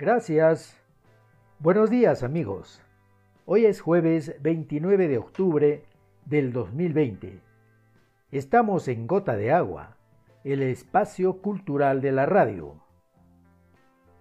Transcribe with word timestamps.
Gracias. 0.00 0.82
Buenos 1.58 1.90
días 1.90 2.22
amigos. 2.22 2.80
Hoy 3.44 3.66
es 3.66 3.82
jueves 3.82 4.34
29 4.40 5.08
de 5.08 5.18
octubre 5.18 5.84
del 6.24 6.54
2020. 6.54 7.42
Estamos 8.32 8.88
en 8.88 9.06
Gota 9.06 9.36
de 9.36 9.52
Agua, 9.52 9.98
el 10.42 10.62
espacio 10.62 11.42
cultural 11.42 12.00
de 12.00 12.12
la 12.12 12.24
radio. 12.24 12.82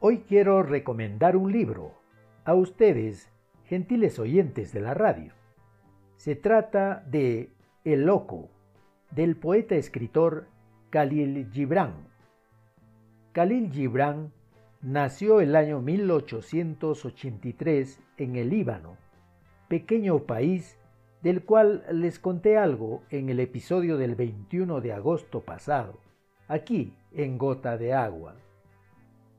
Hoy 0.00 0.24
quiero 0.26 0.64
recomendar 0.64 1.36
un 1.36 1.52
libro 1.52 1.94
a 2.44 2.54
ustedes, 2.54 3.30
gentiles 3.62 4.18
oyentes 4.18 4.72
de 4.72 4.80
la 4.80 4.94
radio. 4.94 5.32
Se 6.16 6.34
trata 6.34 7.04
de 7.06 7.52
El 7.84 8.06
Loco, 8.06 8.48
del 9.12 9.36
poeta 9.36 9.76
escritor 9.76 10.48
Khalil 10.90 11.48
Gibran. 11.52 12.08
Khalil 13.30 13.70
Gibran 13.70 14.32
nació 14.80 15.40
el 15.40 15.56
año 15.56 15.80
1883 15.80 18.00
en 18.16 18.36
el 18.36 18.50
Líbano, 18.50 18.96
pequeño 19.68 20.20
país 20.20 20.78
del 21.22 21.42
cual 21.44 21.84
les 21.90 22.20
conté 22.20 22.56
algo 22.56 23.02
en 23.10 23.28
el 23.28 23.40
episodio 23.40 23.96
del 23.96 24.14
21 24.14 24.80
de 24.80 24.92
agosto 24.92 25.40
pasado, 25.40 25.98
aquí 26.46 26.94
en 27.12 27.38
Gota 27.38 27.76
de 27.76 27.92
Agua. 27.92 28.36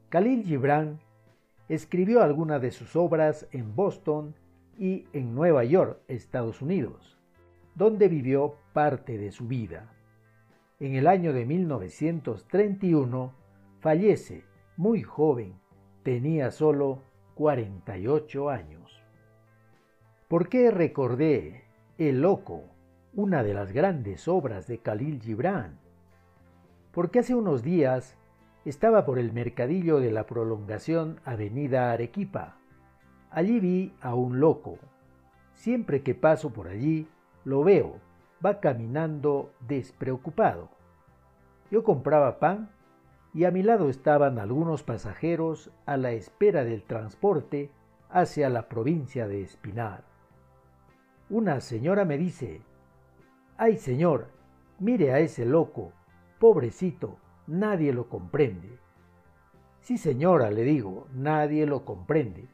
Khalil 0.10 0.44
Gibran 0.44 1.00
escribió 1.70 2.22
algunas 2.22 2.62
de 2.62 2.72
sus 2.72 2.98
obras 2.98 3.48
en 3.52 3.74
Boston 3.76 4.36
y 4.78 5.06
en 5.14 5.34
Nueva 5.36 5.64
York, 5.64 6.02
Estados 6.08 6.62
Unidos, 6.62 7.18
donde 7.76 8.10
vivió 8.10 8.56
parte 8.74 9.18
de 9.18 9.32
su 9.32 9.48
vida. 9.48 9.90
En 10.82 10.96
el 10.96 11.08
año 11.08 11.32
de 11.32 11.46
1931 11.46 13.32
fallece 13.80 14.49
muy 14.80 15.04
joven, 15.04 15.60
tenía 16.04 16.52
solo 16.52 17.02
48 17.36 18.50
años. 18.50 19.04
¿Por 20.30 20.48
qué 20.48 20.72
recordé 20.72 21.66
El 21.98 22.22
Loco, 22.22 22.64
una 23.14 23.44
de 23.44 23.54
las 23.54 23.74
grandes 23.74 24.30
obras 24.30 24.68
de 24.68 24.78
Khalil 24.78 25.20
Gibran? 25.22 25.78
Porque 26.94 27.20
hace 27.20 27.36
unos 27.36 27.62
días 27.62 28.16
estaba 28.64 29.04
por 29.04 29.20
el 29.20 29.34
mercadillo 29.34 30.00
de 30.00 30.14
la 30.14 30.26
prolongación 30.26 31.20
Avenida 31.26 31.92
Arequipa. 31.92 32.56
Allí 33.32 33.60
vi 33.60 33.94
a 34.00 34.16
un 34.16 34.40
loco. 34.40 34.78
Siempre 35.56 36.04
que 36.04 36.16
paso 36.16 36.54
por 36.54 36.70
allí, 36.70 37.06
lo 37.44 37.66
veo. 37.66 37.98
Va 38.46 38.62
caminando 38.62 39.52
despreocupado. 39.68 40.70
Yo 41.70 41.84
compraba 41.84 42.40
pan 42.40 42.70
y 43.34 43.46
a 43.46 43.52
mi 43.52 43.64
lado 43.64 43.90
estaban 43.90 44.40
algunos 44.40 44.84
pasajeros 44.84 45.72
a 45.86 45.98
la 45.98 46.12
espera 46.12 46.64
del 46.64 46.84
transporte 46.84 47.72
hacia 48.10 48.50
la 48.50 48.68
provincia 48.68 49.28
de 49.28 49.42
Espinar. 49.42 50.04
Una 51.30 51.62
señora 51.62 52.06
me 52.06 52.18
dice, 52.18 52.62
¡ay 53.58 53.78
señor, 53.78 54.30
mire 54.80 55.14
a 55.14 55.20
ese 55.20 55.46
loco, 55.46 55.94
pobrecito, 56.40 57.18
nadie 57.46 57.94
lo 57.94 58.10
comprende! 58.10 58.80
Sí 59.82 59.98
señora, 59.98 60.52
le 60.52 60.64
digo, 60.64 61.08
nadie 61.14 61.66
lo 61.66 61.86
comprende. 61.86 62.48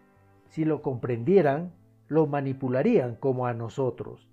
Si 0.48 0.64
lo 0.64 0.82
comprendieran, 0.82 1.74
lo 2.08 2.28
manipularían 2.28 3.16
como 3.16 3.48
a 3.48 3.54
nosotros. 3.54 4.30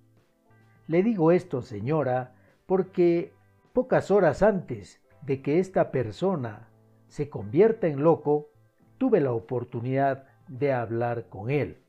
Le 0.86 1.02
digo 1.02 1.32
esto, 1.32 1.62
señora, 1.62 2.34
porque 2.66 3.32
pocas 3.72 4.10
horas 4.10 4.42
antes 4.42 5.01
de 5.22 5.42
que 5.42 5.58
esta 5.58 5.90
persona 5.90 6.68
se 7.08 7.28
convierta 7.28 7.86
en 7.86 8.02
loco, 8.02 8.50
tuve 8.98 9.20
la 9.20 9.32
oportunidad 9.32 10.26
de 10.48 10.72
hablar 10.72 11.28
con 11.28 11.50
él. 11.50 11.82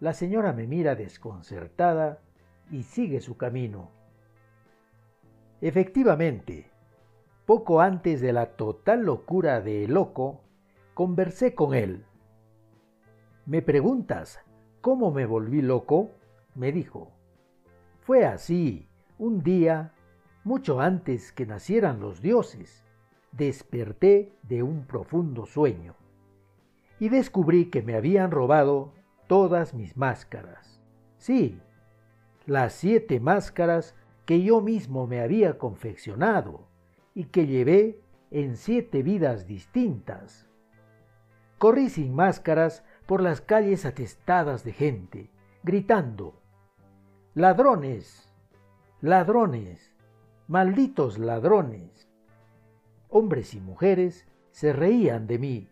La 0.00 0.14
señora 0.14 0.52
me 0.52 0.66
mira 0.66 0.94
desconcertada 0.94 2.20
y 2.70 2.84
sigue 2.84 3.20
su 3.20 3.36
camino. 3.36 3.90
Efectivamente, 5.60 6.70
poco 7.44 7.80
antes 7.80 8.20
de 8.20 8.32
la 8.32 8.56
total 8.56 9.02
locura 9.02 9.60
de 9.60 9.86
loco, 9.88 10.40
conversé 10.94 11.54
con 11.54 11.74
él. 11.74 12.04
¿Me 13.44 13.60
preguntas 13.60 14.40
cómo 14.80 15.10
me 15.10 15.26
volví 15.26 15.60
loco? 15.60 16.12
me 16.54 16.72
dijo. 16.72 17.12
Fue 18.00 18.24
así, 18.24 18.88
un 19.18 19.42
día 19.42 19.92
mucho 20.44 20.80
antes 20.80 21.32
que 21.32 21.46
nacieran 21.46 22.00
los 22.00 22.22
dioses, 22.22 22.84
desperté 23.32 24.32
de 24.42 24.62
un 24.62 24.86
profundo 24.86 25.46
sueño 25.46 25.94
y 26.98 27.08
descubrí 27.08 27.66
que 27.66 27.82
me 27.82 27.96
habían 27.96 28.30
robado 28.30 28.92
todas 29.26 29.74
mis 29.74 29.96
máscaras. 29.96 30.80
Sí, 31.18 31.60
las 32.46 32.72
siete 32.72 33.20
máscaras 33.20 33.94
que 34.26 34.42
yo 34.42 34.60
mismo 34.60 35.06
me 35.06 35.20
había 35.20 35.58
confeccionado 35.58 36.66
y 37.14 37.24
que 37.24 37.46
llevé 37.46 38.00
en 38.30 38.56
siete 38.56 39.02
vidas 39.02 39.46
distintas. 39.46 40.46
Corrí 41.58 41.90
sin 41.90 42.14
máscaras 42.14 42.84
por 43.06 43.22
las 43.22 43.40
calles 43.40 43.84
atestadas 43.84 44.64
de 44.64 44.72
gente, 44.72 45.30
gritando, 45.62 46.40
Ladrones, 47.34 48.32
ladrones, 49.00 49.89
malditos 50.50 51.16
ladrones. 51.16 52.08
Hombres 53.08 53.54
y 53.54 53.60
mujeres 53.60 54.26
se 54.50 54.72
reían 54.72 55.28
de 55.28 55.38
mí 55.38 55.68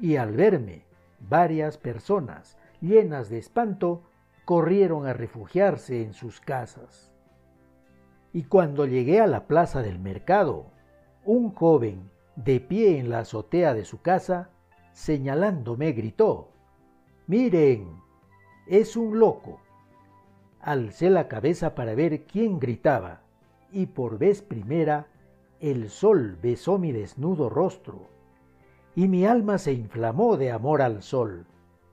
y 0.00 0.16
al 0.16 0.32
verme 0.32 0.84
varias 1.20 1.78
personas 1.78 2.58
llenas 2.80 3.30
de 3.30 3.38
espanto 3.38 4.02
corrieron 4.44 5.06
a 5.06 5.12
refugiarse 5.12 6.02
en 6.02 6.12
sus 6.12 6.40
casas. 6.40 7.12
Y 8.32 8.42
cuando 8.42 8.84
llegué 8.84 9.20
a 9.20 9.28
la 9.28 9.46
plaza 9.46 9.80
del 9.80 10.00
mercado, 10.00 10.72
un 11.24 11.52
joven 11.54 12.10
de 12.34 12.58
pie 12.58 12.98
en 12.98 13.10
la 13.10 13.20
azotea 13.20 13.74
de 13.74 13.84
su 13.84 14.02
casa, 14.02 14.50
señalándome, 14.90 15.92
gritó, 15.92 16.50
Miren, 17.28 18.02
es 18.66 18.96
un 18.96 19.20
loco. 19.20 19.60
Alcé 20.58 21.10
la 21.10 21.28
cabeza 21.28 21.76
para 21.76 21.94
ver 21.94 22.24
quién 22.24 22.58
gritaba 22.58 23.22
y 23.76 23.84
por 23.84 24.16
vez 24.16 24.40
primera 24.40 25.06
el 25.60 25.90
sol 25.90 26.38
besó 26.42 26.78
mi 26.78 26.92
desnudo 26.92 27.50
rostro, 27.50 28.08
y 28.94 29.06
mi 29.06 29.26
alma 29.26 29.58
se 29.58 29.74
inflamó 29.74 30.38
de 30.38 30.50
amor 30.50 30.80
al 30.80 31.02
sol, 31.02 31.44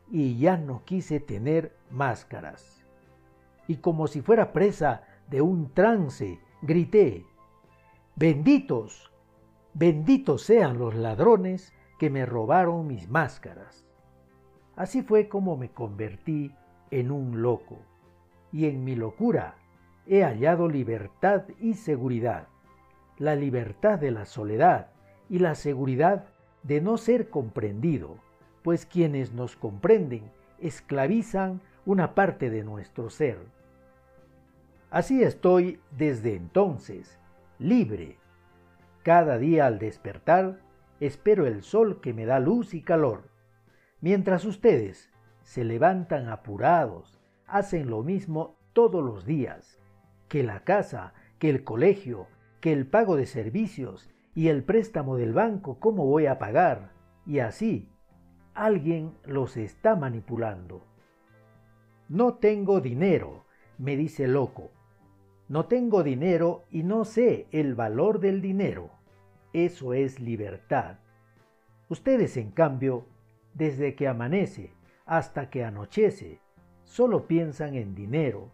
y 0.09 0.37
ya 0.37 0.55
no 0.55 0.85
quise 0.85 1.19
tener 1.19 1.75
máscaras. 1.91 2.85
Y 3.67 3.75
como 3.77 4.07
si 4.07 4.21
fuera 4.21 4.53
presa 4.53 5.03
de 5.29 5.41
un 5.41 5.73
trance, 5.73 6.39
grité, 6.61 7.25
benditos, 8.15 9.11
benditos 9.73 10.41
sean 10.43 10.77
los 10.77 10.95
ladrones 10.95 11.73
que 11.99 12.09
me 12.09 12.25
robaron 12.25 12.87
mis 12.87 13.09
máscaras. 13.09 13.85
Así 14.77 15.01
fue 15.01 15.27
como 15.27 15.57
me 15.57 15.71
convertí 15.71 16.55
en 16.91 17.11
un 17.11 17.41
loco, 17.41 17.79
y 18.53 18.67
en 18.67 18.85
mi 18.85 18.95
locura 18.95 19.57
he 20.07 20.23
hallado 20.23 20.67
libertad 20.67 21.43
y 21.59 21.75
seguridad, 21.75 22.47
la 23.17 23.35
libertad 23.35 23.99
de 23.99 24.11
la 24.11 24.25
soledad 24.25 24.87
y 25.29 25.39
la 25.39 25.55
seguridad 25.55 26.25
de 26.63 26.81
no 26.81 26.97
ser 26.97 27.29
comprendido, 27.29 28.17
pues 28.63 28.85
quienes 28.85 29.33
nos 29.33 29.55
comprenden 29.55 30.31
esclavizan 30.59 31.61
una 31.85 32.15
parte 32.15 32.49
de 32.49 32.63
nuestro 32.63 33.09
ser. 33.09 33.37
Así 34.89 35.23
estoy 35.23 35.79
desde 35.91 36.35
entonces, 36.35 37.19
libre. 37.59 38.17
Cada 39.03 39.37
día 39.37 39.65
al 39.65 39.79
despertar, 39.79 40.59
espero 40.99 41.45
el 41.45 41.63
sol 41.63 41.99
que 41.99 42.13
me 42.13 42.25
da 42.25 42.39
luz 42.39 42.73
y 42.73 42.81
calor, 42.81 43.29
mientras 43.99 44.45
ustedes 44.45 45.09
se 45.41 45.63
levantan 45.65 46.29
apurados, 46.29 47.19
hacen 47.47 47.89
lo 47.89 48.03
mismo 48.03 48.55
todos 48.71 49.03
los 49.03 49.25
días, 49.25 49.79
que 50.33 50.41
la 50.41 50.61
casa, 50.61 51.13
que 51.37 51.47
el 51.47 51.63
colegio, 51.63 52.25
que 52.59 52.73
el 52.73 52.87
pago 52.87 53.17
de 53.17 53.27
servicios 53.27 54.09
y 54.33 54.47
el 54.47 54.63
préstamo 54.63 55.15
del 55.15 55.31
banco, 55.31 55.77
¿cómo 55.79 56.07
voy 56.07 56.25
a 56.25 56.39
pagar? 56.39 56.91
Y 57.27 57.37
así, 57.37 57.87
alguien 58.55 59.13
los 59.25 59.57
está 59.57 59.95
manipulando. 59.95 60.87
No 62.09 62.33
tengo 62.33 62.81
dinero, 62.81 63.45
me 63.77 63.95
dice 63.95 64.27
loco. 64.27 64.71
No 65.49 65.67
tengo 65.67 66.01
dinero 66.01 66.63
y 66.71 66.81
no 66.81 67.05
sé 67.05 67.45
el 67.51 67.75
valor 67.75 68.19
del 68.19 68.41
dinero. 68.41 68.89
Eso 69.53 69.93
es 69.93 70.19
libertad. 70.19 70.97
Ustedes, 71.89 72.37
en 72.37 72.49
cambio, 72.49 73.05
desde 73.53 73.93
que 73.93 74.07
amanece 74.07 74.73
hasta 75.05 75.51
que 75.51 75.63
anochece, 75.63 76.39
solo 76.85 77.27
piensan 77.27 77.75
en 77.75 77.93
dinero 77.93 78.49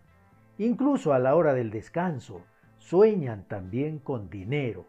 Incluso 0.60 1.14
a 1.14 1.20
la 1.20 1.38
hora 1.38 1.54
del 1.54 1.72
descanso, 1.72 2.42
sueñan 2.80 3.46
también 3.48 3.98
con 3.98 4.30
dinero. 4.30 4.88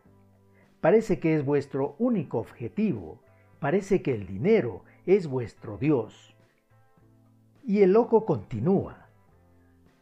Parece 0.81 1.20
que 1.20 1.37
es 1.37 1.44
vuestro 1.44 1.94
único 2.00 2.38
objetivo. 2.38 3.20
Parece 3.61 4.02
que 4.02 4.12
el 4.12 4.26
dinero 4.26 4.82
es 5.06 5.28
vuestro 5.28 5.78
Dios. 5.78 6.37
Y 7.64 7.82
el 7.82 7.93
loco 7.93 8.26
continúa. 8.26 9.06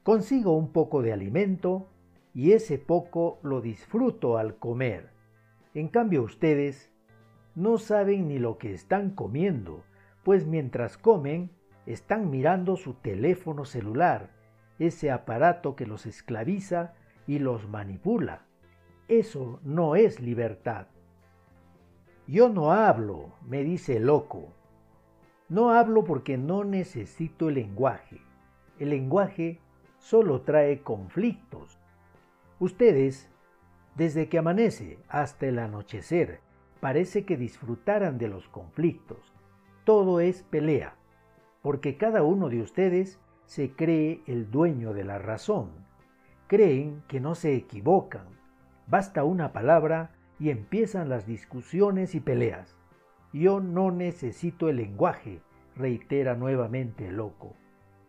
Consigo 0.04 0.56
un 0.56 0.72
poco 0.72 1.02
de 1.02 1.12
alimento 1.12 1.86
y 2.32 2.52
ese 2.52 2.78
poco 2.78 3.38
lo 3.42 3.60
disfruto 3.60 4.38
al 4.38 4.56
comer. 4.56 5.10
En 5.74 5.88
cambio 5.88 6.22
ustedes 6.22 6.90
no 7.54 7.76
saben 7.76 8.28
ni 8.28 8.38
lo 8.38 8.56
que 8.56 8.72
están 8.72 9.10
comiendo, 9.10 9.84
pues 10.24 10.46
mientras 10.46 10.96
comen 10.96 11.50
están 11.84 12.30
mirando 12.30 12.76
su 12.76 12.94
teléfono 12.94 13.66
celular, 13.66 14.37
ese 14.78 15.10
aparato 15.10 15.76
que 15.76 15.86
los 15.86 16.06
esclaviza 16.06 16.94
y 17.26 17.38
los 17.38 17.68
manipula. 17.68 18.42
Eso 19.08 19.60
no 19.62 19.96
es 19.96 20.20
libertad. 20.20 20.86
Yo 22.26 22.48
no 22.48 22.72
hablo, 22.72 23.32
me 23.46 23.64
dice 23.64 23.96
el 23.96 24.06
loco. 24.06 24.52
No 25.48 25.70
hablo 25.70 26.04
porque 26.04 26.36
no 26.36 26.62
necesito 26.62 27.48
el 27.48 27.54
lenguaje. 27.54 28.20
El 28.78 28.90
lenguaje 28.90 29.60
solo 29.98 30.42
trae 30.42 30.82
conflictos. 30.82 31.78
Ustedes, 32.60 33.30
desde 33.96 34.28
que 34.28 34.38
amanece 34.38 34.98
hasta 35.08 35.46
el 35.46 35.58
anochecer, 35.58 36.40
parece 36.80 37.24
que 37.24 37.36
disfrutaran 37.36 38.18
de 38.18 38.28
los 38.28 38.48
conflictos. 38.48 39.32
Todo 39.84 40.20
es 40.20 40.42
pelea, 40.42 40.96
porque 41.62 41.96
cada 41.96 42.22
uno 42.22 42.48
de 42.50 42.60
ustedes 42.60 43.18
se 43.48 43.72
cree 43.72 44.20
el 44.26 44.50
dueño 44.50 44.92
de 44.92 45.04
la 45.04 45.18
razón. 45.18 45.70
Creen 46.48 47.02
que 47.08 47.18
no 47.18 47.34
se 47.34 47.54
equivocan. 47.54 48.26
Basta 48.86 49.24
una 49.24 49.54
palabra 49.54 50.10
y 50.38 50.50
empiezan 50.50 51.08
las 51.08 51.26
discusiones 51.26 52.14
y 52.14 52.20
peleas. 52.20 52.76
Yo 53.32 53.60
no 53.60 53.90
necesito 53.90 54.68
el 54.68 54.76
lenguaje, 54.76 55.40
reitera 55.74 56.34
nuevamente 56.34 57.08
el 57.08 57.16
loco. 57.16 57.54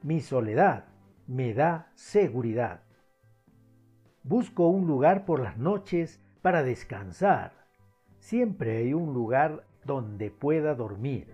Mi 0.04 0.20
soledad 0.20 0.84
me 1.26 1.54
da 1.54 1.90
seguridad. 1.96 2.82
Busco 4.24 4.68
un 4.68 4.88
lugar 4.88 5.24
por 5.24 5.40
las 5.40 5.58
noches 5.58 6.22
para 6.42 6.64
descansar. 6.64 7.54
Siempre 8.20 8.76
hay 8.76 8.94
un 8.94 9.14
lugar 9.14 9.64
donde 9.86 10.32
pueda 10.32 10.76
dormir. 10.76 11.34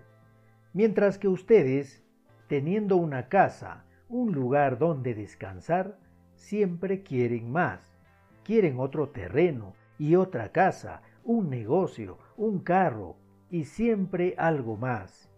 Mientras 0.72 1.18
que 1.18 1.26
ustedes, 1.26 2.04
teniendo 2.46 2.96
una 2.96 3.28
casa, 3.28 3.82
un 4.08 4.32
lugar 4.32 4.78
donde 4.78 5.14
descansar, 5.14 5.98
siempre 6.34 7.02
quieren 7.02 7.50
más. 7.50 7.96
Quieren 8.44 8.78
otro 8.78 9.08
terreno 9.08 9.74
y 9.98 10.14
otra 10.14 10.52
casa, 10.52 11.02
un 11.24 11.50
negocio, 11.50 12.18
un 12.36 12.60
carro 12.60 13.16
y 13.50 13.64
siempre 13.64 14.34
algo 14.38 14.76
más. 14.76 15.30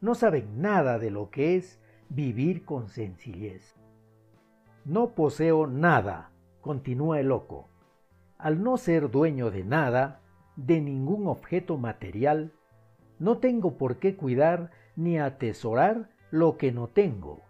No 0.00 0.14
saben 0.14 0.60
nada 0.60 0.98
de 0.98 1.10
lo 1.10 1.30
que 1.30 1.56
es 1.56 1.80
vivir 2.08 2.64
con 2.64 2.88
sencillez. 2.88 3.74
No 4.84 5.14
poseo 5.14 5.66
nada, 5.66 6.30
continúa 6.60 7.18
el 7.18 7.28
loco. 7.28 7.68
Al 8.38 8.62
no 8.62 8.76
ser 8.76 9.10
dueño 9.10 9.50
de 9.50 9.64
nada, 9.64 10.20
de 10.54 10.80
ningún 10.80 11.26
objeto 11.26 11.76
material, 11.76 12.52
no 13.18 13.38
tengo 13.38 13.76
por 13.76 13.98
qué 13.98 14.16
cuidar 14.16 14.70
ni 14.94 15.18
atesorar 15.18 16.10
lo 16.30 16.56
que 16.56 16.70
no 16.70 16.86
tengo. 16.86 17.47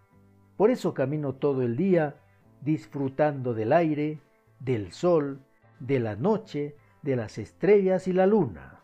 Por 0.58 0.72
eso 0.72 0.92
camino 0.92 1.34
todo 1.34 1.62
el 1.62 1.76
día 1.76 2.16
disfrutando 2.62 3.54
del 3.54 3.72
aire, 3.72 4.18
del 4.58 4.90
sol, 4.90 5.40
de 5.78 6.00
la 6.00 6.16
noche, 6.16 6.74
de 7.02 7.14
las 7.14 7.38
estrellas 7.38 8.08
y 8.08 8.12
la 8.12 8.26
luna. 8.26 8.80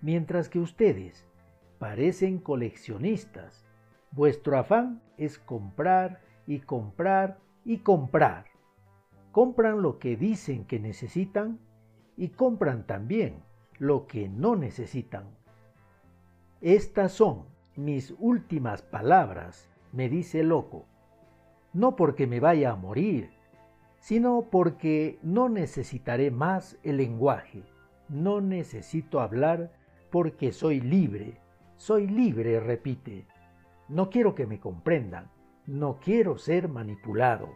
Mientras 0.00 0.48
que 0.48 0.58
ustedes 0.58 1.26
parecen 1.78 2.38
coleccionistas, 2.38 3.66
vuestro 4.10 4.56
afán 4.56 5.02
es 5.18 5.38
comprar 5.38 6.22
y 6.46 6.60
comprar 6.60 7.38
y 7.66 7.80
comprar. 7.80 8.46
Compran 9.32 9.82
lo 9.82 9.98
que 9.98 10.16
dicen 10.16 10.64
que 10.64 10.80
necesitan 10.80 11.58
y 12.16 12.28
compran 12.28 12.86
también 12.86 13.42
lo 13.78 14.06
que 14.06 14.30
no 14.30 14.56
necesitan. 14.56 15.26
Estas 16.62 17.12
son 17.12 17.44
mis 17.76 18.14
últimas 18.18 18.80
palabras, 18.80 19.68
me 19.92 20.08
dice 20.08 20.42
loco, 20.42 20.86
no 21.72 21.96
porque 21.96 22.26
me 22.26 22.40
vaya 22.40 22.70
a 22.72 22.76
morir, 22.76 23.30
sino 23.98 24.48
porque 24.50 25.18
no 25.22 25.48
necesitaré 25.48 26.30
más 26.30 26.78
el 26.82 26.96
lenguaje, 26.98 27.62
no 28.08 28.40
necesito 28.40 29.20
hablar 29.20 29.72
porque 30.10 30.52
soy 30.52 30.80
libre, 30.80 31.38
soy 31.76 32.06
libre, 32.06 32.60
repite. 32.60 33.26
No 33.88 34.10
quiero 34.10 34.34
que 34.34 34.46
me 34.46 34.60
comprendan, 34.60 35.30
no 35.66 35.98
quiero 36.00 36.36
ser 36.38 36.68
manipulado. 36.68 37.48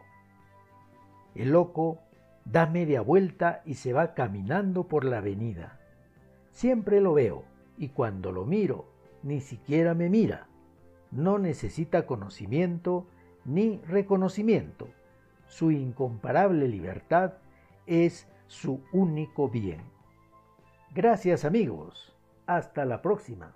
El 1.34 1.50
loco 1.50 1.98
da 2.44 2.66
media 2.66 3.02
vuelta 3.02 3.62
y 3.66 3.74
se 3.74 3.92
va 3.92 4.14
caminando 4.14 4.84
por 4.84 5.04
la 5.04 5.18
avenida. 5.18 5.78
Siempre 6.50 7.00
lo 7.00 7.12
veo 7.14 7.44
y 7.76 7.88
cuando 7.88 8.32
lo 8.32 8.46
miro, 8.46 8.86
ni 9.22 9.40
siquiera 9.40 9.94
me 9.94 10.08
mira. 10.08 10.46
No 11.10 11.38
necesita 11.38 12.06
conocimiento 12.06 13.06
ni 13.46 13.78
reconocimiento. 13.86 14.88
Su 15.46 15.70
incomparable 15.70 16.68
libertad 16.68 17.34
es 17.86 18.28
su 18.48 18.80
único 18.92 19.48
bien. 19.48 19.80
Gracias 20.92 21.44
amigos. 21.44 22.14
Hasta 22.46 22.84
la 22.84 23.02
próxima. 23.02 23.54